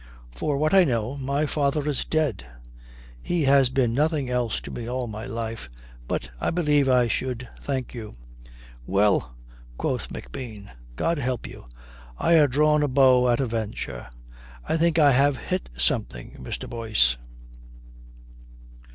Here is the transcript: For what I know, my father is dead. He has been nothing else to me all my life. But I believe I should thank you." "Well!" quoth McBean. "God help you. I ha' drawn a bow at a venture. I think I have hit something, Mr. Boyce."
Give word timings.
For 0.31 0.57
what 0.57 0.73
I 0.73 0.83
know, 0.83 1.15
my 1.15 1.45
father 1.45 1.87
is 1.87 2.05
dead. 2.05 2.43
He 3.21 3.43
has 3.43 3.69
been 3.69 3.93
nothing 3.93 4.31
else 4.31 4.59
to 4.61 4.71
me 4.71 4.87
all 4.89 5.05
my 5.05 5.27
life. 5.27 5.69
But 6.07 6.31
I 6.39 6.49
believe 6.49 6.89
I 6.89 7.07
should 7.07 7.47
thank 7.61 7.93
you." 7.93 8.15
"Well!" 8.87 9.35
quoth 9.77 10.09
McBean. 10.09 10.69
"God 10.95 11.19
help 11.19 11.45
you. 11.45 11.65
I 12.17 12.35
ha' 12.39 12.49
drawn 12.49 12.81
a 12.81 12.87
bow 12.87 13.29
at 13.29 13.39
a 13.39 13.45
venture. 13.45 14.09
I 14.67 14.75
think 14.75 14.97
I 14.97 15.11
have 15.11 15.37
hit 15.37 15.69
something, 15.77 16.31
Mr. 16.41 16.67
Boyce." 16.67 17.17